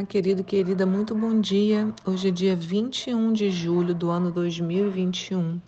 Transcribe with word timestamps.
Olá, 0.00 0.06
querido, 0.06 0.42
querida, 0.42 0.86
muito 0.86 1.14
bom 1.14 1.38
dia. 1.38 1.92
Hoje 2.06 2.28
é 2.28 2.30
dia 2.30 2.56
21 2.56 3.34
de 3.34 3.50
julho 3.50 3.94
do 3.94 4.08
ano 4.08 4.30
2021. 4.32 5.60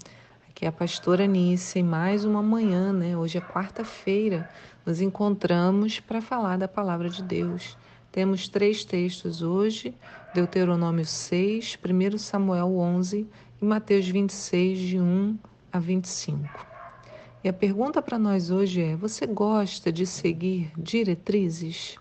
Aqui 0.49 0.65
é 0.65 0.69
a 0.69 0.73
pastora 0.73 1.27
Nícia 1.27 1.81
e 1.81 1.83
mais 1.83 2.25
uma 2.25 2.43
manhã, 2.43 2.95
né? 2.95 3.15
Hoje 3.15 3.37
é 3.37 3.43
quarta-feira. 3.43 4.49
Nos 4.87 5.03
encontramos 5.03 6.01
para 6.01 6.23
falar 6.23 6.57
da 6.57 6.67
palavra 6.67 7.11
de 7.11 7.23
Deus. 7.23 7.77
Temos 8.11 8.49
três 8.49 8.87
textos 8.87 9.43
hoje: 9.43 9.95
Deuteronômio 10.35 11.05
6, 11.05 11.79
1 11.85 12.17
Samuel 12.17 12.79
11 12.79 13.29
e 13.61 13.65
Mateus 13.67 14.09
26, 14.09 14.79
de 14.79 14.99
1 14.99 15.39
a 15.71 15.79
25. 15.79 16.67
E 17.45 17.51
a 17.51 17.53
pergunta 17.53 18.01
para 18.01 18.19
nós 18.19 18.51
hoje 18.51 18.81
é: 18.81 18.97
você 18.97 19.27
gosta 19.27 19.93
de 19.93 20.07
seguir 20.07 20.73
diretrizes? 20.79 21.99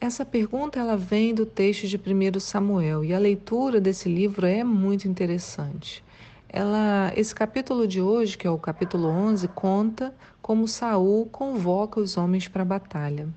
Essa 0.00 0.24
pergunta 0.24 0.80
ela 0.80 0.96
vem 0.96 1.34
do 1.34 1.44
texto 1.44 1.86
de 1.86 1.98
1 1.98 2.40
Samuel 2.40 3.04
e 3.04 3.12
a 3.12 3.18
leitura 3.18 3.78
desse 3.78 4.08
livro 4.08 4.46
é 4.46 4.64
muito 4.64 5.06
interessante. 5.06 6.02
Ela, 6.48 7.12
esse 7.14 7.34
capítulo 7.34 7.86
de 7.86 8.00
hoje, 8.00 8.38
que 8.38 8.46
é 8.46 8.50
o 8.50 8.56
capítulo 8.56 9.08
11, 9.08 9.46
conta 9.48 10.14
como 10.40 10.66
Saul 10.66 11.26
convoca 11.26 12.00
os 12.00 12.16
homens 12.16 12.48
para 12.48 12.62
a 12.62 12.64
batalha. 12.64 13.28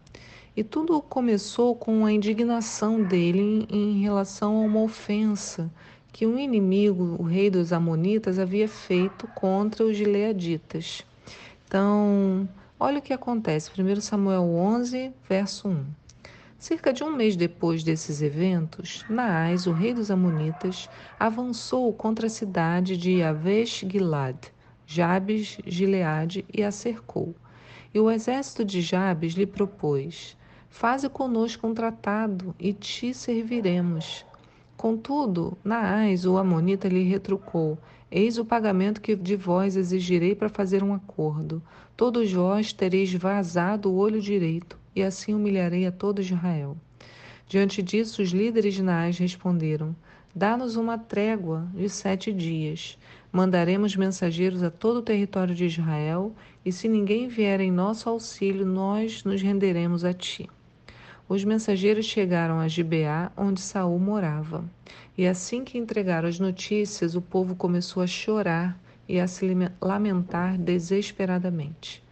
E 0.55 0.63
tudo 0.63 1.01
começou 1.01 1.75
com 1.75 2.05
a 2.05 2.13
indignação 2.13 3.03
dele 3.03 3.67
em, 3.69 3.97
em 3.97 4.01
relação 4.01 4.55
a 4.55 4.61
uma 4.61 4.83
ofensa 4.83 5.69
que 6.13 6.25
um 6.25 6.39
inimigo, 6.39 7.17
o 7.19 7.23
rei 7.23 7.49
dos 7.49 7.73
Amonitas, 7.73 8.39
havia 8.39 8.69
feito 8.69 9.27
contra 9.35 9.83
os 9.83 9.97
gileaditas. 9.97 11.03
Então, 11.67 12.47
olha 12.79 12.99
o 12.99 13.01
que 13.01 13.11
acontece. 13.11 13.69
1 13.69 13.99
Samuel 13.99 14.43
11, 14.43 15.11
verso 15.27 15.67
1. 15.67 16.02
Cerca 16.63 16.93
de 16.93 17.03
um 17.03 17.11
mês 17.11 17.35
depois 17.35 17.83
desses 17.83 18.21
eventos, 18.21 19.05
Naás, 19.09 19.67
o 19.67 19.73
rei 19.73 19.93
dos 19.93 20.09
Amonitas, 20.09 20.89
avançou 21.19 21.91
contra 21.91 22.27
a 22.27 22.29
cidade 22.29 22.95
de 22.95 23.15
Yavesh 23.15 23.83
Gilad, 23.85 24.37
Jabes 24.85 25.57
Gileade, 25.67 26.45
e 26.53 26.63
a 26.63 26.71
cercou. 26.71 27.35
E 27.93 27.99
o 27.99 28.09
exército 28.09 28.63
de 28.63 28.79
Jabes 28.79 29.33
lhe 29.33 29.45
propôs: 29.45 30.37
Faze 30.69 31.09
conosco 31.09 31.67
um 31.67 31.73
tratado 31.73 32.55
e 32.57 32.71
te 32.71 33.13
serviremos. 33.13 34.25
Contudo, 34.75 35.57
Naás, 35.63 36.25
o 36.25 36.37
Amonita, 36.37 36.87
lhe 36.87 37.03
retrucou: 37.03 37.77
Eis 38.11 38.37
o 38.37 38.45
pagamento 38.45 39.01
que 39.01 39.15
de 39.15 39.35
vós 39.35 39.75
exigirei 39.75 40.35
para 40.35 40.49
fazer 40.49 40.83
um 40.83 40.93
acordo. 40.93 41.61
Todos 41.95 42.31
vós 42.31 42.73
tereis 42.73 43.13
vazado 43.13 43.89
o 43.91 43.95
olho 43.95 44.19
direito 44.19 44.77
e 44.95 45.01
assim 45.01 45.33
humilharei 45.33 45.85
a 45.85 45.91
todo 45.91 46.21
Israel. 46.21 46.75
Diante 47.47 47.81
disso, 47.81 48.21
os 48.21 48.29
líderes 48.29 48.73
de 48.73 48.83
Naás 48.83 49.17
responderam: 49.17 49.95
Dá-nos 50.35 50.75
uma 50.75 50.97
trégua 50.97 51.67
de 51.73 51.87
sete 51.89 52.33
dias. 52.33 52.97
Mandaremos 53.31 53.95
mensageiros 53.95 54.63
a 54.63 54.71
todo 54.71 54.97
o 54.97 55.01
território 55.01 55.53
de 55.55 55.65
Israel, 55.65 56.35
e 56.65 56.71
se 56.71 56.87
ninguém 56.87 57.27
vier 57.27 57.59
em 57.61 57.71
nosso 57.71 58.09
auxílio, 58.09 58.65
nós 58.65 59.23
nos 59.23 59.41
renderemos 59.41 60.03
a 60.03 60.13
ti. 60.13 60.49
Os 61.27 61.43
mensageiros 61.43 62.05
chegaram 62.05 62.59
a 62.59 62.67
Gibeá, 62.67 63.31
onde 63.37 63.61
Saul 63.61 63.97
morava. 63.99 64.63
E 65.17 65.25
assim 65.25 65.63
que 65.63 65.77
entregaram 65.77 66.27
as 66.27 66.39
notícias, 66.39 67.15
o 67.15 67.21
povo 67.21 67.55
começou 67.55 68.03
a 68.03 68.07
chorar 68.07 68.77
e 69.07 69.19
a 69.19 69.27
se 69.27 69.45
lamentar 69.81 70.57
desesperadamente. 70.57 72.03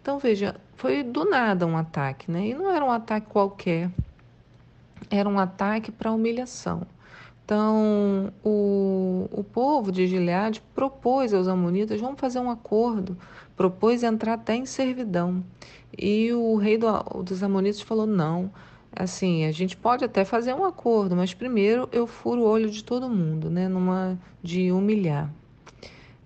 Então 0.00 0.18
veja, 0.18 0.56
foi 0.76 1.02
do 1.02 1.24
nada 1.24 1.66
um 1.66 1.76
ataque, 1.76 2.30
né? 2.30 2.48
E 2.48 2.54
não 2.54 2.70
era 2.70 2.84
um 2.84 2.90
ataque 2.90 3.26
qualquer, 3.28 3.90
era 5.10 5.28
um 5.28 5.38
ataque 5.38 5.92
para 5.92 6.12
humilhação. 6.12 6.86
Então, 7.52 8.32
o, 8.42 9.28
o 9.30 9.44
povo 9.44 9.92
de 9.92 10.06
Gileade 10.06 10.62
propôs 10.74 11.34
aos 11.34 11.46
amonitas, 11.46 12.00
vamos 12.00 12.18
fazer 12.18 12.38
um 12.38 12.48
acordo, 12.48 13.14
propôs 13.54 14.02
entrar 14.02 14.32
até 14.32 14.56
em 14.56 14.64
servidão. 14.64 15.44
E 15.98 16.32
o 16.32 16.56
rei 16.56 16.78
do, 16.78 16.90
dos 17.22 17.42
amonitas 17.42 17.82
falou, 17.82 18.06
não, 18.06 18.50
assim, 18.96 19.44
a 19.44 19.52
gente 19.52 19.76
pode 19.76 20.02
até 20.02 20.24
fazer 20.24 20.54
um 20.54 20.64
acordo, 20.64 21.14
mas 21.14 21.34
primeiro 21.34 21.90
eu 21.92 22.06
furo 22.06 22.40
o 22.40 22.46
olho 22.46 22.70
de 22.70 22.82
todo 22.82 23.06
mundo, 23.10 23.50
né, 23.50 23.68
numa 23.68 24.18
de 24.42 24.72
humilhar. 24.72 25.30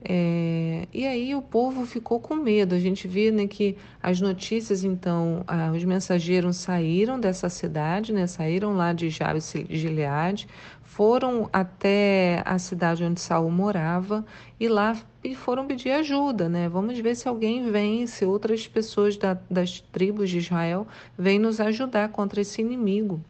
É, 0.09 0.87
e 0.95 1.05
aí 1.05 1.35
o 1.35 1.43
povo 1.43 1.85
ficou 1.85 2.21
com 2.21 2.37
medo. 2.37 2.77
A 2.77 2.79
gente 2.79 3.09
vê 3.09 3.33
né, 3.33 3.49
que 3.49 3.77
as 4.01 4.21
notícias, 4.21 4.85
então, 4.85 5.43
ah, 5.49 5.73
os 5.75 5.85
mensageiros 5.85 6.59
saíram 6.59 7.19
dessa 7.19 7.49
cidade, 7.49 8.13
né, 8.13 8.29
saíram 8.29 8.77
lá 8.77 8.93
de 8.93 9.11
Jabes 9.11 9.53
de 9.53 9.77
Gileade, 9.77 10.47
foram 10.97 11.47
até 11.53 12.43
a 12.47 12.59
cidade 12.59 13.05
onde 13.05 13.21
Saul 13.21 13.51
morava 13.51 14.25
e 14.59 14.67
lá 14.67 14.97
foram 15.37 15.67
pedir 15.67 15.91
ajuda, 15.91 16.49
né? 16.49 16.71
Vamos 16.71 16.99
ver 16.99 17.15
se 17.15 17.29
alguém 17.29 17.71
vem, 17.71 18.07
se 18.07 18.25
outras 18.25 18.67
pessoas 18.67 19.15
da, 19.15 19.37
das 19.51 19.79
tribos 19.93 20.31
de 20.31 20.39
Israel 20.39 20.87
vêm 21.19 21.39
nos 21.39 21.61
ajudar 21.61 22.09
contra 22.09 22.41
esse 22.41 22.63
inimigo. 22.63 23.21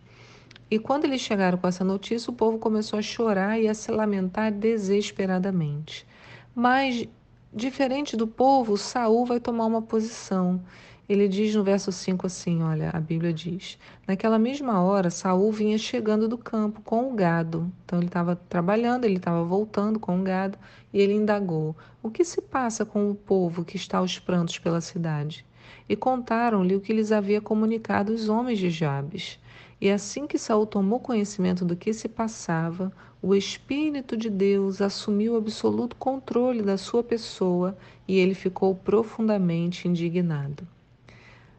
E 0.71 0.79
quando 0.79 1.07
eles 1.07 1.21
chegaram 1.21 1.59
com 1.59 1.67
essa 1.67 1.83
notícia, 1.83 2.31
o 2.31 2.35
povo 2.35 2.57
começou 2.57 3.01
a 3.01 3.03
chorar 3.03 3.61
e 3.61 3.67
a 3.67 3.75
se 3.75 3.91
lamentar 3.91 4.53
desesperadamente. 4.53 6.07
Mas, 6.55 7.09
diferente 7.53 8.17
do 8.17 8.29
povo, 8.29 8.77
Saul 8.77 9.27
vai 9.27 9.41
tomar 9.41 9.67
uma 9.67 9.83
posição. 9.83 10.63
Ele 11.09 11.29
diz 11.29 11.55
no 11.55 11.63
verso 11.63 11.93
5 11.93 12.27
assim, 12.27 12.65
olha, 12.65 12.91
a 12.93 12.99
Bíblia 12.99 13.33
diz: 13.33 13.79
Naquela 14.09 14.41
mesma 14.41 14.83
hora, 14.83 15.09
Saul 15.09 15.53
vinha 15.53 15.79
chegando 15.79 16.29
do 16.29 16.37
campo 16.37 16.81
com 16.81 17.09
o 17.09 17.15
gado. 17.15 17.73
Então 17.85 18.01
ele 18.01 18.09
estava 18.09 18.35
trabalhando, 18.35 19.05
ele 19.05 19.19
estava 19.19 19.45
voltando 19.45 20.01
com 20.01 20.19
o 20.19 20.25
gado, 20.25 20.59
e 20.93 21.01
ele 21.01 21.15
indagou: 21.15 21.77
O 22.03 22.11
que 22.11 22.25
se 22.25 22.43
passa 22.43 22.85
com 22.85 23.09
o 23.09 23.15
povo 23.15 23.65
que 23.65 23.77
está 23.77 23.99
aos 23.99 24.19
prantos 24.19 24.59
pela 24.59 24.81
cidade? 24.81 25.47
E 25.89 25.95
contaram-lhe 25.95 26.75
o 26.75 26.81
que 26.81 26.93
lhes 26.93 27.13
havia 27.13 27.41
comunicado 27.41 28.13
os 28.13 28.29
homens 28.29 28.59
de 28.59 28.69
Jabes. 28.69 29.39
E 29.81 29.89
assim 29.89 30.27
que 30.27 30.39
Saul 30.39 30.67
tomou 30.67 30.99
conhecimento 30.99 31.65
do 31.65 31.77
que 31.77 31.93
se 31.93 32.09
passava, 32.09 32.93
o 33.23 33.33
Espírito 33.33 34.17
de 34.17 34.29
Deus 34.29 34.83
assumiu 34.83 35.35
o 35.35 35.37
absoluto 35.37 35.95
controle 35.95 36.63
da 36.63 36.77
sua 36.77 37.05
pessoa 37.05 37.77
e 38.09 38.19
ele 38.19 38.35
ficou 38.35 38.75
profundamente 38.75 39.87
indignado. 39.87 40.67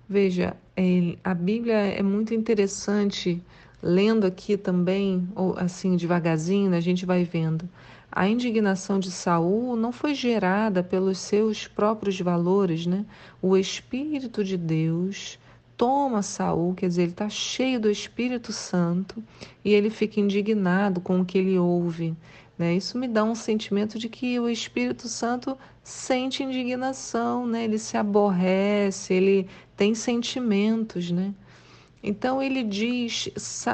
Veja, 0.09 0.55
a 1.21 1.33
Bíblia 1.33 1.75
é 1.75 2.01
muito 2.01 2.33
interessante, 2.33 3.43
lendo 3.83 4.25
aqui 4.25 4.55
também, 4.55 5.27
ou 5.35 5.57
assim 5.57 5.97
devagarzinho, 5.97 6.73
a 6.73 6.79
gente 6.79 7.05
vai 7.05 7.25
vendo. 7.25 7.67
A 8.09 8.27
indignação 8.27 8.99
de 8.99 9.11
Saul 9.11 9.75
não 9.75 9.91
foi 9.91 10.15
gerada 10.15 10.81
pelos 10.81 11.17
seus 11.17 11.67
próprios 11.67 12.19
valores, 12.21 12.85
né? 12.85 13.05
O 13.41 13.57
Espírito 13.57 14.45
de 14.45 14.55
Deus 14.55 15.37
toma 15.75 16.21
Saul, 16.23 16.73
quer 16.73 16.87
dizer, 16.87 17.01
ele 17.03 17.11
está 17.11 17.29
cheio 17.29 17.79
do 17.79 17.91
Espírito 17.91 18.53
Santo 18.53 19.21
e 19.63 19.73
ele 19.73 19.89
fica 19.89 20.21
indignado 20.21 21.01
com 21.01 21.19
o 21.19 21.25
que 21.25 21.37
ele 21.37 21.59
ouve. 21.59 22.15
Né? 22.57 22.75
Isso 22.75 22.97
me 22.97 23.07
dá 23.07 23.23
um 23.23 23.35
sentimento 23.35 23.99
de 23.99 24.09
que 24.09 24.39
o 24.39 24.49
Espírito 24.49 25.07
Santo 25.07 25.57
sente 25.83 26.43
indignação, 26.43 27.45
né? 27.45 27.63
ele 27.63 27.77
se 27.77 27.95
aborrece, 27.95 29.13
ele 29.13 29.47
tem 29.75 29.93
sentimentos. 29.93 31.11
Né? 31.11 31.33
Então 32.01 32.41
ele 32.41 32.63
diz, 32.63 33.29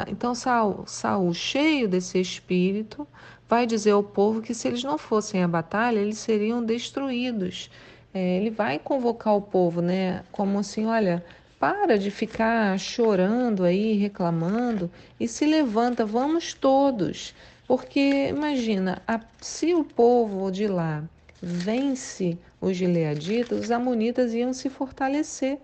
então 0.08 0.36
Saul, 0.36 0.84
Saul, 0.86 1.34
cheio 1.34 1.88
desse 1.88 2.20
espírito, 2.20 3.08
vai 3.48 3.66
dizer 3.66 3.92
ao 3.92 4.04
povo 4.04 4.42
que 4.42 4.54
se 4.54 4.68
eles 4.68 4.84
não 4.84 4.98
fossem 4.98 5.44
à 5.44 5.48
batalha, 5.48 6.00
eles 6.00 6.18
seriam 6.18 6.64
destruídos. 6.64 7.70
É, 8.14 8.38
ele 8.38 8.52
vai 8.52 8.80
convocar 8.80 9.36
o 9.36 9.42
povo, 9.42 9.82
né? 9.82 10.24
Como 10.32 10.60
assim, 10.60 10.86
olha, 10.86 11.26
para 11.60 11.98
de 11.98 12.12
ficar 12.12 12.78
chorando 12.80 13.64
aí, 13.64 13.94
reclamando 13.94 14.92
e 15.20 15.28
se 15.28 15.46
levanta, 15.46 16.06
vamos 16.06 16.54
todos. 16.54 17.34
Porque 17.76 18.28
imagina, 18.30 19.02
a, 19.08 19.20
se 19.42 19.74
o 19.74 19.84
povo 19.84 20.52
de 20.52 20.68
lá 20.68 21.04
vence 21.42 22.38
os 22.62 22.78
gileaditas, 22.78 23.62
os 23.62 23.72
amonitas 23.72 24.32
iam 24.32 24.54
se 24.54 24.70
fortalecer. 24.70 25.58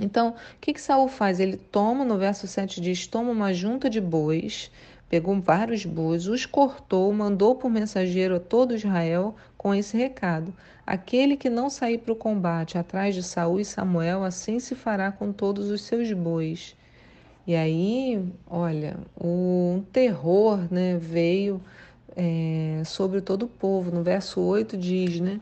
Então, 0.00 0.30
o 0.30 0.34
que, 0.58 0.72
que 0.72 0.80
Saul 0.80 1.08
faz? 1.08 1.38
Ele 1.38 1.58
toma, 1.58 2.02
no 2.02 2.16
verso 2.16 2.46
7 2.46 2.80
diz: 2.80 3.06
toma 3.06 3.30
uma 3.30 3.52
junta 3.52 3.90
de 3.90 4.00
bois, 4.00 4.70
pegou 5.06 5.38
vários 5.38 5.84
bois, 5.84 6.28
os 6.28 6.46
cortou, 6.46 7.12
mandou 7.12 7.56
por 7.56 7.70
mensageiro 7.70 8.36
a 8.36 8.40
todo 8.40 8.74
Israel 8.74 9.36
com 9.58 9.74
esse 9.74 9.94
recado: 9.94 10.56
Aquele 10.86 11.36
que 11.36 11.50
não 11.50 11.68
sair 11.68 11.98
para 11.98 12.14
o 12.14 12.16
combate 12.16 12.78
atrás 12.78 13.14
de 13.14 13.22
Saul 13.22 13.60
e 13.60 13.66
Samuel, 13.66 14.24
assim 14.24 14.58
se 14.58 14.74
fará 14.74 15.12
com 15.12 15.30
todos 15.30 15.68
os 15.68 15.82
seus 15.82 16.10
bois. 16.10 16.74
E 17.46 17.54
aí, 17.56 18.22
olha, 18.46 18.96
um 19.20 19.82
terror 19.92 20.60
né, 20.70 20.96
veio 20.96 21.60
é, 22.16 22.82
sobre 22.84 23.20
todo 23.20 23.44
o 23.44 23.48
povo. 23.48 23.90
No 23.90 24.02
verso 24.02 24.40
8 24.40 24.76
diz, 24.76 25.20
né? 25.20 25.40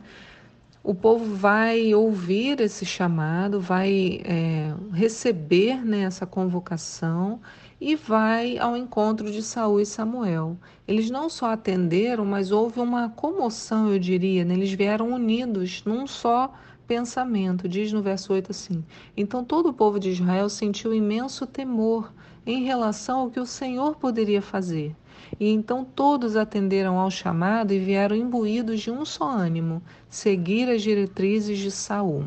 o 0.83 0.95
povo 0.95 1.35
vai 1.37 1.95
ouvir 1.95 2.61
esse 2.61 2.87
chamado, 2.87 3.61
vai 3.61 4.23
é, 4.25 4.73
receber 4.93 5.85
né, 5.85 6.03
essa 6.03 6.25
convocação 6.25 7.39
e 7.79 7.95
vai 7.95 8.59
ao 8.59 8.77
encontro 8.77 9.31
de 9.31 9.43
Saul 9.43 9.81
e 9.81 9.87
Samuel. 9.87 10.57
Eles 10.89 11.11
não 11.11 11.29
só 11.29 11.53
atenderam, 11.53 12.25
mas 12.25 12.51
houve 12.51 12.81
uma 12.81 13.11
comoção, 13.11 13.93
eu 13.93 13.99
diria, 13.99 14.45
né? 14.45 14.55
eles 14.55 14.73
vieram 14.73 15.13
unidos 15.13 15.83
num 15.85 16.07
só 16.07 16.53
pensamento, 16.91 17.69
diz 17.69 17.93
no 17.93 18.03
verso 18.03 18.33
8 18.33 18.51
assim: 18.51 18.85
Então 19.17 19.45
todo 19.45 19.69
o 19.69 19.73
povo 19.73 20.01
de 20.01 20.11
Israel 20.11 20.49
sentiu 20.49 20.93
imenso 20.93 21.47
temor 21.47 22.13
em 22.45 22.65
relação 22.65 23.21
ao 23.21 23.31
que 23.31 23.39
o 23.39 23.47
Senhor 23.47 23.95
poderia 23.95 24.43
fazer. 24.43 24.97
E 25.39 25.49
então 25.49 25.85
todos 25.85 26.35
atenderam 26.35 26.99
ao 26.99 27.09
chamado 27.09 27.73
e 27.73 27.79
vieram 27.79 28.17
imbuídos 28.17 28.81
de 28.81 28.91
um 28.91 29.05
só 29.05 29.31
ânimo, 29.31 29.81
seguir 30.09 30.69
as 30.69 30.83
diretrizes 30.83 31.61
de 31.61 31.71
Saul. 31.71 32.25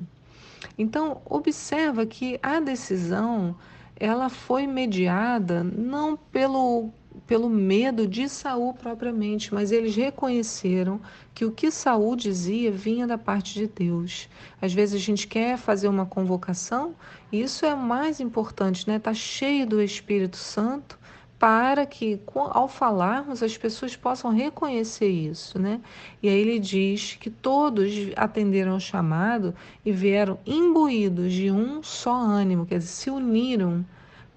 Então, 0.77 1.21
observa 1.25 2.05
que 2.05 2.39
a 2.41 2.61
decisão 2.61 3.53
ela 3.97 4.29
foi 4.29 4.65
mediada 4.65 5.61
não 5.61 6.15
pelo 6.15 6.89
pelo 7.33 7.49
medo 7.49 8.07
de 8.07 8.29
Saul 8.29 8.75
propriamente, 8.75 9.51
mas 9.51 9.71
eles 9.71 9.95
reconheceram 9.95 11.01
que 11.33 11.43
o 11.43 11.51
que 11.51 11.71
Saul 11.71 12.15
dizia 12.15 12.71
vinha 12.71 13.07
da 13.07 13.17
parte 13.17 13.55
de 13.55 13.65
Deus. 13.65 14.29
Às 14.61 14.71
vezes 14.71 15.01
a 15.01 15.03
gente 15.03 15.27
quer 15.27 15.57
fazer 15.57 15.87
uma 15.87 16.05
convocação, 16.05 16.93
e 17.31 17.41
isso 17.41 17.65
é 17.65 17.73
mais 17.73 18.19
importante, 18.19 18.87
né? 18.87 18.99
Tá 18.99 19.15
cheio 19.15 19.65
do 19.65 19.81
Espírito 19.81 20.37
Santo 20.37 20.99
para 21.39 21.87
que 21.87 22.21
ao 22.35 22.67
falarmos 22.67 23.41
as 23.41 23.57
pessoas 23.57 23.95
possam 23.95 24.29
reconhecer 24.29 25.09
isso, 25.09 25.57
né? 25.57 25.81
E 26.21 26.29
aí 26.29 26.39
ele 26.39 26.59
diz 26.59 27.17
que 27.19 27.31
todos 27.31 27.91
atenderam 28.15 28.73
ao 28.73 28.79
chamado 28.79 29.55
e 29.83 29.91
vieram 29.91 30.37
imbuídos 30.45 31.33
de 31.33 31.49
um 31.49 31.81
só 31.81 32.13
ânimo, 32.13 32.67
quer 32.67 32.77
dizer, 32.77 32.91
se 32.91 33.09
uniram 33.09 33.83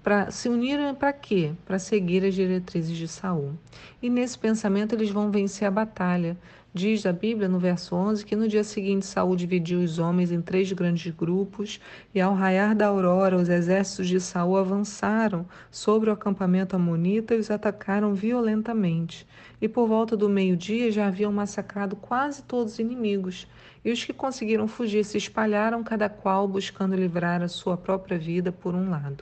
para 0.07 0.31
se 0.31 0.47
uniram 0.47 0.95
para 0.95 1.11
quê? 1.11 1.51
Para 1.65 1.77
seguir 1.77 2.23
as 2.23 2.33
diretrizes 2.33 2.95
de 2.95 3.09
Saul. 3.09 3.55
E 4.01 4.09
nesse 4.09 4.39
pensamento 4.39 4.95
eles 4.95 5.09
vão 5.09 5.29
vencer 5.29 5.67
a 5.67 5.71
batalha. 5.71 6.37
Diz 6.73 7.05
a 7.05 7.11
Bíblia 7.11 7.49
no 7.49 7.59
verso 7.59 7.93
11 7.93 8.25
que 8.25 8.33
no 8.33 8.47
dia 8.47 8.63
seguinte 8.63 9.05
Saul 9.05 9.35
dividiu 9.35 9.81
os 9.81 9.99
homens 9.99 10.31
em 10.31 10.41
três 10.41 10.71
grandes 10.71 11.13
grupos 11.13 11.81
e 12.15 12.21
ao 12.21 12.33
raiar 12.33 12.73
da 12.73 12.87
aurora 12.87 13.35
os 13.35 13.49
exércitos 13.49 14.07
de 14.07 14.21
Saul 14.21 14.55
avançaram 14.55 15.45
sobre 15.69 16.09
o 16.09 16.13
acampamento 16.13 16.73
amonita 16.73 17.35
e 17.35 17.39
os 17.39 17.51
atacaram 17.51 18.13
violentamente. 18.13 19.27
E 19.59 19.67
por 19.67 19.89
volta 19.89 20.15
do 20.15 20.29
meio-dia 20.29 20.89
já 20.89 21.07
haviam 21.07 21.33
massacrado 21.33 21.97
quase 21.97 22.43
todos 22.43 22.75
os 22.75 22.79
inimigos. 22.79 23.45
E 23.83 23.91
os 23.91 24.05
que 24.05 24.13
conseguiram 24.13 24.69
fugir 24.69 25.03
se 25.03 25.17
espalharam 25.17 25.83
cada 25.83 26.07
qual 26.07 26.47
buscando 26.47 26.95
livrar 26.95 27.41
a 27.41 27.49
sua 27.49 27.75
própria 27.75 28.17
vida 28.17 28.53
por 28.53 28.73
um 28.73 28.89
lado. 28.89 29.21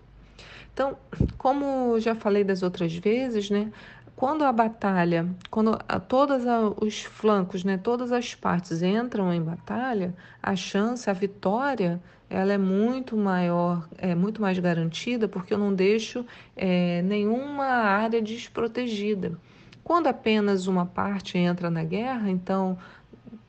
Então, 0.74 0.98
como 1.38 2.00
já 2.00 2.16
falei 2.16 2.44
das 2.44 2.62
outras 2.62 2.94
vezes, 2.94 3.50
né? 3.50 3.72
Quando 4.16 4.44
a 4.44 4.52
batalha, 4.52 5.28
quando 5.50 5.78
todos 6.08 6.44
os 6.80 7.04
flancos, 7.04 7.66
né, 7.66 7.78
todas 7.78 8.14
as 8.14 8.34
partes 8.34 8.82
entram 8.82 9.34
em 9.34 9.42
batalha, 9.42 10.16
a 10.42 10.56
chance, 10.56 11.10
a 11.10 11.14
vitória, 11.14 12.02
ela 12.30 12.54
é 12.54 12.58
muito 12.58 13.18
maior, 13.18 13.88
é 13.98 14.16
muito 14.16 14.42
mais 14.42 14.58
garantida, 14.58 15.28
porque 15.28 15.54
eu 15.54 15.58
não 15.58 15.74
deixo 15.74 16.26
é, 16.56 17.02
nenhuma 17.02 17.66
área 17.66 18.22
desprotegida. 18.22 19.38
Quando 19.84 20.08
apenas 20.08 20.66
uma 20.66 20.86
parte 20.86 21.38
entra 21.38 21.70
na 21.70 21.84
guerra, 21.84 22.30
então, 22.30 22.78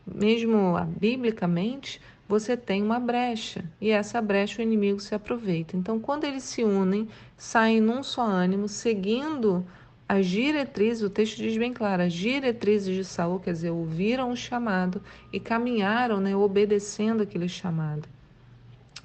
mesmo 0.04 0.74
biblicamente, 0.98 2.00
você 2.28 2.56
tem 2.56 2.82
uma 2.82 2.98
brecha 2.98 3.64
e 3.80 3.90
essa 3.90 4.20
brecha 4.20 4.60
o 4.60 4.62
inimigo 4.62 5.00
se 5.00 5.14
aproveita. 5.14 5.76
Então, 5.76 5.98
quando 6.00 6.24
eles 6.24 6.42
se 6.42 6.64
unem, 6.64 7.08
saem 7.36 7.80
num 7.80 8.02
só 8.02 8.22
ânimo, 8.22 8.68
seguindo 8.68 9.64
as 10.08 10.26
diretrizes, 10.26 11.02
o 11.02 11.10
texto 11.10 11.36
diz 11.36 11.56
bem 11.56 11.72
claro, 11.72 12.02
as 12.02 12.12
diretrizes 12.12 12.94
de 12.94 13.04
Saul, 13.04 13.40
quer 13.40 13.52
dizer, 13.52 13.70
ouviram 13.70 14.30
o 14.30 14.36
chamado 14.36 15.02
e 15.32 15.40
caminharam, 15.40 16.20
né, 16.20 16.34
obedecendo 16.36 17.22
aquele 17.22 17.48
chamado. 17.48 18.08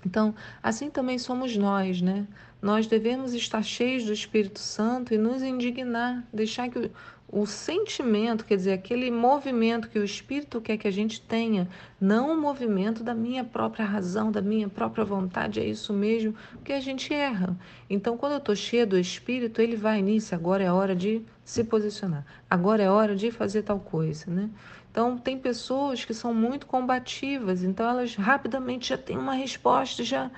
Então, 0.05 0.33
assim 0.61 0.89
também 0.89 1.17
somos 1.17 1.55
nós, 1.55 2.01
né? 2.01 2.27
Nós 2.61 2.85
devemos 2.85 3.33
estar 3.33 3.63
cheios 3.63 4.05
do 4.05 4.13
Espírito 4.13 4.59
Santo 4.59 5.13
e 5.13 5.17
nos 5.17 5.41
indignar, 5.41 6.23
deixar 6.31 6.69
que 6.69 6.91
o 7.31 7.45
sentimento, 7.45 8.43
quer 8.43 8.57
dizer, 8.57 8.73
aquele 8.73 9.09
movimento 9.09 9.89
que 9.89 9.97
o 9.97 10.03
Espírito 10.03 10.59
quer 10.59 10.77
que 10.77 10.87
a 10.87 10.91
gente 10.91 11.21
tenha, 11.21 11.69
não 11.99 12.33
o 12.33 12.39
movimento 12.39 13.03
da 13.03 13.13
minha 13.13 13.43
própria 13.43 13.85
razão, 13.85 14.29
da 14.29 14.41
minha 14.41 14.67
própria 14.67 15.05
vontade, 15.05 15.59
é 15.59 15.65
isso 15.65 15.93
mesmo, 15.93 16.35
porque 16.51 16.73
a 16.73 16.81
gente 16.81 17.13
erra. 17.13 17.57
Então, 17.89 18.17
quando 18.17 18.33
eu 18.33 18.37
estou 18.39 18.55
cheia 18.55 18.85
do 18.85 18.97
Espírito, 18.97 19.61
ele 19.61 19.77
vai 19.77 20.01
nisso, 20.01 20.35
agora 20.35 20.61
é 20.61 20.71
hora 20.71 20.93
de 20.93 21.21
se 21.45 21.63
posicionar, 21.63 22.25
agora 22.49 22.83
é 22.83 22.89
hora 22.89 23.15
de 23.15 23.31
fazer 23.31 23.63
tal 23.63 23.79
coisa, 23.79 24.29
né? 24.29 24.49
Então, 24.91 25.17
tem 25.17 25.37
pessoas 25.37 26.03
que 26.03 26.13
são 26.13 26.33
muito 26.33 26.67
combativas, 26.67 27.63
então 27.63 27.89
elas 27.89 28.13
rapidamente 28.15 28.89
já 28.89 28.97
têm 28.97 29.17
uma 29.17 29.33
resposta, 29.33 30.03
já. 30.03 30.29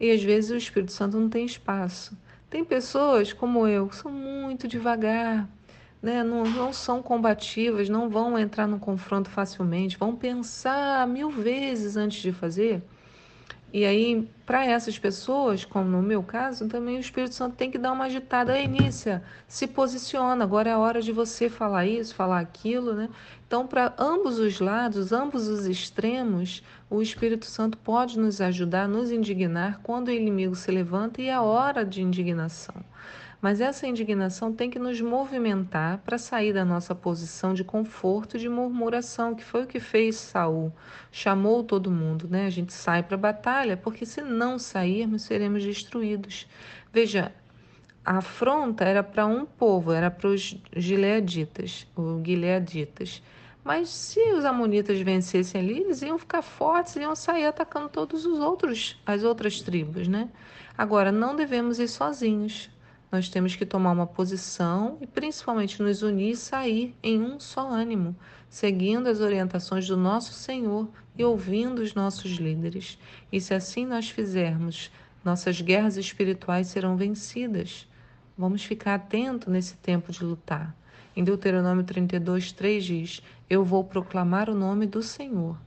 E 0.00 0.10
às 0.10 0.20
vezes 0.20 0.50
o 0.50 0.56
Espírito 0.56 0.90
Santo 0.90 1.20
não 1.20 1.28
tem 1.28 1.46
espaço. 1.46 2.18
Tem 2.50 2.64
pessoas 2.64 3.32
como 3.32 3.66
eu 3.68 3.86
que 3.86 3.94
são 3.94 4.10
muito 4.10 4.66
devagar, 4.66 5.48
né, 6.02 6.24
não, 6.24 6.42
não 6.42 6.72
são 6.72 7.00
combativas, 7.00 7.88
não 7.88 8.10
vão 8.10 8.38
entrar 8.38 8.66
no 8.66 8.78
confronto 8.78 9.30
facilmente, 9.30 9.96
vão 9.96 10.16
pensar 10.16 11.06
mil 11.06 11.30
vezes 11.30 11.96
antes 11.96 12.20
de 12.20 12.32
fazer. 12.32 12.82
E 13.72 13.86
aí, 13.86 14.28
para 14.44 14.66
essas 14.66 14.98
pessoas, 14.98 15.64
como 15.64 15.88
no 15.88 16.02
meu 16.02 16.22
caso, 16.22 16.68
também 16.68 16.98
o 16.98 17.00
Espírito 17.00 17.34
Santo 17.34 17.56
tem 17.56 17.70
que 17.70 17.78
dar 17.78 17.92
uma 17.92 18.04
agitada. 18.04 18.58
Ei, 18.58 18.68
Nícia, 18.68 19.22
se 19.48 19.66
posiciona, 19.66 20.44
agora 20.44 20.68
é 20.68 20.72
a 20.74 20.78
hora 20.78 21.00
de 21.00 21.10
você 21.10 21.48
falar 21.48 21.86
isso, 21.86 22.14
falar 22.14 22.40
aquilo, 22.40 22.92
né? 22.92 23.08
Então, 23.46 23.66
para 23.66 23.94
ambos 23.98 24.38
os 24.38 24.60
lados, 24.60 25.10
ambos 25.10 25.48
os 25.48 25.66
extremos, 25.66 26.62
o 26.90 27.00
Espírito 27.00 27.46
Santo 27.46 27.78
pode 27.78 28.18
nos 28.18 28.42
ajudar, 28.42 28.86
nos 28.86 29.10
indignar 29.10 29.80
quando 29.82 30.08
o 30.08 30.12
inimigo 30.12 30.54
se 30.54 30.70
levanta 30.70 31.22
e 31.22 31.28
é 31.28 31.32
a 31.32 31.40
hora 31.40 31.82
de 31.82 32.02
indignação. 32.02 32.74
Mas 33.42 33.60
essa 33.60 33.88
indignação 33.88 34.52
tem 34.52 34.70
que 34.70 34.78
nos 34.78 35.00
movimentar 35.00 35.98
para 35.98 36.16
sair 36.16 36.52
da 36.52 36.64
nossa 36.64 36.94
posição 36.94 37.52
de 37.52 37.64
conforto 37.64 38.36
e 38.36 38.40
de 38.40 38.48
murmuração, 38.48 39.34
que 39.34 39.42
foi 39.42 39.64
o 39.64 39.66
que 39.66 39.80
fez 39.80 40.14
Saul. 40.14 40.72
Chamou 41.10 41.64
todo 41.64 41.90
mundo, 41.90 42.28
né? 42.28 42.46
A 42.46 42.50
gente 42.50 42.72
sai 42.72 43.02
para 43.02 43.16
a 43.16 43.18
batalha, 43.18 43.76
porque 43.76 44.06
se 44.06 44.22
não 44.22 44.60
sairmos, 44.60 45.22
seremos 45.22 45.64
destruídos. 45.64 46.46
Veja, 46.92 47.32
a 48.04 48.18
afronta 48.18 48.84
era 48.84 49.02
para 49.02 49.26
um 49.26 49.44
povo, 49.44 49.90
era 49.90 50.08
para 50.08 50.28
os 50.28 50.56
gileaditas, 50.76 51.84
ou 51.96 52.24
gileaditas. 52.24 53.20
Mas 53.64 53.88
se 53.88 54.20
os 54.34 54.44
amonitas 54.44 55.00
vencessem 55.00 55.60
ali, 55.60 55.80
eles 55.80 56.00
iam 56.00 56.16
ficar 56.16 56.42
fortes, 56.42 56.94
iam 56.94 57.16
sair 57.16 57.46
atacando 57.46 57.88
todos 57.88 58.24
os 58.24 58.38
outros, 58.38 59.02
as 59.04 59.24
outras 59.24 59.60
tribos, 59.60 60.06
né? 60.06 60.28
Agora, 60.78 61.10
não 61.10 61.34
devemos 61.34 61.80
ir 61.80 61.88
sozinhos. 61.88 62.70
Nós 63.12 63.28
temos 63.28 63.54
que 63.54 63.66
tomar 63.66 63.92
uma 63.92 64.06
posição 64.06 64.96
e 64.98 65.06
principalmente 65.06 65.82
nos 65.82 66.02
unir 66.02 66.30
e 66.30 66.36
sair 66.36 66.96
em 67.02 67.20
um 67.20 67.38
só 67.38 67.68
ânimo, 67.68 68.16
seguindo 68.48 69.06
as 69.06 69.20
orientações 69.20 69.86
do 69.86 69.98
nosso 69.98 70.32
Senhor 70.32 70.88
e 71.14 71.22
ouvindo 71.22 71.80
os 71.80 71.94
nossos 71.94 72.30
líderes. 72.32 72.98
E 73.30 73.38
se 73.38 73.52
assim 73.52 73.84
nós 73.84 74.08
fizermos, 74.08 74.90
nossas 75.22 75.60
guerras 75.60 75.98
espirituais 75.98 76.68
serão 76.68 76.96
vencidas. 76.96 77.86
Vamos 78.36 78.64
ficar 78.64 78.94
atento 78.94 79.50
nesse 79.50 79.76
tempo 79.76 80.10
de 80.10 80.24
lutar. 80.24 80.74
Em 81.14 81.22
Deuteronômio 81.22 81.84
32, 81.84 82.50
3 82.52 82.82
diz: 82.82 83.22
Eu 83.48 83.62
vou 83.62 83.84
proclamar 83.84 84.48
o 84.48 84.54
nome 84.54 84.86
do 84.86 85.02
Senhor. 85.02 85.58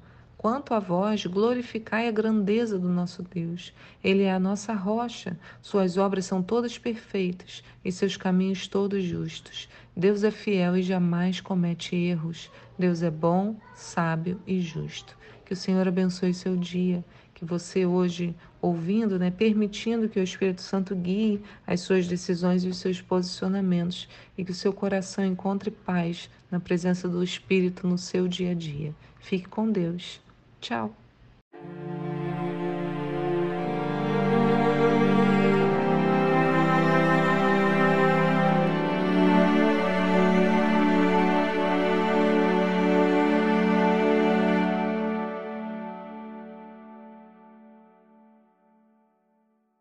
Quanto 0.46 0.76
a 0.76 0.80
vós, 0.80 1.26
glorificai 1.26 2.08
a 2.08 2.12
grandeza 2.12 2.78
do 2.78 2.88
nosso 2.88 3.24
Deus. 3.24 3.74
Ele 4.04 4.22
é 4.22 4.32
a 4.32 4.40
nossa 4.40 4.76
rocha, 4.76 5.40
suas 5.60 5.98
obras 5.98 6.28
são 6.28 6.44
todas 6.44 6.78
perfeitas 6.78 7.64
e 7.84 7.92
seus 7.92 8.16
caminhos 8.16 8.68
todos 8.68 9.04
justos. 9.04 9.68
Deus 9.98 10.24
é 10.24 10.30
fiel 10.30 10.78
e 10.78 10.84
jamais 10.84 11.42
comete 11.42 11.96
erros. 11.96 12.52
Deus 12.78 13.02
é 13.02 13.10
bom, 13.10 13.56
sábio 13.74 14.40
e 14.46 14.62
justo. 14.62 15.18
Que 15.44 15.54
o 15.54 15.56
Senhor 15.56 15.88
abençoe 15.88 16.32
seu 16.32 16.56
dia, 16.56 17.04
que 17.34 17.44
você 17.44 17.84
hoje, 17.84 18.36
ouvindo, 18.62 19.18
né, 19.18 19.32
permitindo 19.32 20.08
que 20.08 20.20
o 20.20 20.24
Espírito 20.24 20.62
Santo 20.62 20.96
guie 20.96 21.42
as 21.66 21.80
suas 21.80 22.08
decisões 22.08 22.64
e 22.64 22.68
os 22.68 22.78
seus 22.78 23.02
posicionamentos 23.02 24.08
e 24.38 24.46
que 24.46 24.52
o 24.52 24.56
seu 24.56 24.72
coração 24.72 25.26
encontre 25.26 25.72
paz 25.72 26.30
na 26.52 26.60
presença 26.60 27.10
do 27.10 27.24
Espírito 27.24 27.88
no 27.88 27.98
seu 27.98 28.28
dia 28.28 28.52
a 28.52 28.54
dia. 28.54 28.94
Fique 29.20 29.50
com 29.50 29.72
Deus. 29.72 30.24
Tchau. 30.66 31.05